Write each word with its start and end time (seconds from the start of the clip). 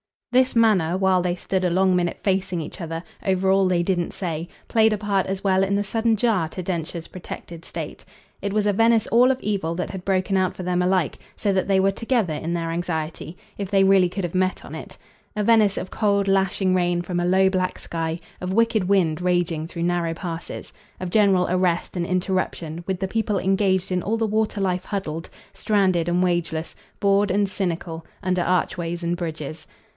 This 0.31 0.55
manner, 0.55 0.97
while 0.97 1.21
they 1.21 1.35
stood 1.35 1.63
a 1.65 1.69
long 1.69 1.95
minute 1.95 2.17
facing 2.23 2.61
each 2.61 2.79
other 2.81 3.03
over 3.23 3.51
all 3.51 3.67
they 3.67 3.83
didn't 3.83 4.13
say, 4.13 4.47
played 4.69 4.93
a 4.93 4.97
part 4.97 5.27
as 5.27 5.43
well 5.43 5.61
in 5.61 5.75
the 5.75 5.83
sudden 5.83 6.15
jar 6.15 6.47
to 6.49 6.63
Densher's 6.63 7.09
protected 7.09 7.65
state. 7.65 8.03
It 8.41 8.53
was 8.53 8.65
a 8.65 8.73
Venice 8.73 9.05
all 9.07 9.29
of 9.29 9.39
evil 9.41 9.75
that 9.75 9.89
had 9.91 10.05
broken 10.05 10.37
out 10.37 10.55
for 10.55 10.63
them 10.63 10.81
alike, 10.81 11.19
so 11.35 11.51
that 11.53 11.67
they 11.67 11.79
were 11.81 11.91
together 11.91 12.33
in 12.33 12.53
their 12.53 12.71
anxiety, 12.71 13.37
if 13.59 13.69
they 13.69 13.83
really 13.83 14.07
could 14.09 14.23
have 14.23 14.33
met 14.33 14.63
on 14.65 14.73
it; 14.73 14.97
a 15.35 15.43
Venice 15.43 15.77
of 15.77 15.91
cold 15.91 16.27
lashing 16.29 16.73
rain 16.73 17.01
from 17.01 17.19
a 17.19 17.25
low 17.25 17.49
black 17.49 17.77
sky, 17.77 18.19
of 18.39 18.53
wicked 18.53 18.87
wind 18.87 19.21
raging 19.21 19.67
through 19.67 19.83
narrow 19.83 20.13
passes, 20.15 20.71
of 20.99 21.11
general 21.11 21.45
arrest 21.49 21.95
and 21.97 22.07
interruption, 22.07 22.83
with 22.87 22.99
the 23.01 23.07
people 23.07 23.37
engaged 23.37 23.91
in 23.91 24.01
all 24.01 24.17
the 24.17 24.25
water 24.25 24.61
life 24.61 24.85
huddled, 24.85 25.29
stranded 25.53 26.07
and 26.09 26.23
wageless, 26.23 26.73
bored 27.01 27.29
and 27.29 27.49
cynical, 27.49 28.03
under 28.23 28.41
archways 28.41 29.03
and 29.03 29.17
bridges. 29.17 29.67